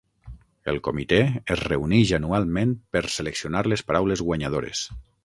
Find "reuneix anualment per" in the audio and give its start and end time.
1.67-3.03